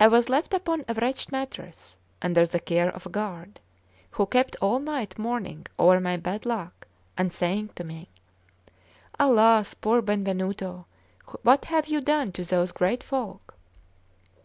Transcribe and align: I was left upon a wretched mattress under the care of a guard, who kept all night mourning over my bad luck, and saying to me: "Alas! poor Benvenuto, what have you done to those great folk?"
I 0.00 0.08
was 0.08 0.28
left 0.28 0.52
upon 0.54 0.84
a 0.88 0.94
wretched 0.94 1.30
mattress 1.30 1.98
under 2.20 2.46
the 2.48 2.58
care 2.58 2.90
of 2.90 3.06
a 3.06 3.10
guard, 3.10 3.60
who 4.10 4.26
kept 4.26 4.56
all 4.60 4.80
night 4.80 5.20
mourning 5.20 5.68
over 5.78 6.00
my 6.00 6.16
bad 6.16 6.44
luck, 6.44 6.88
and 7.16 7.32
saying 7.32 7.68
to 7.76 7.84
me: 7.84 8.08
"Alas! 9.20 9.72
poor 9.74 10.02
Benvenuto, 10.02 10.86
what 11.42 11.66
have 11.66 11.86
you 11.86 12.00
done 12.00 12.32
to 12.32 12.42
those 12.42 12.72
great 12.72 13.04
folk?" 13.04 13.54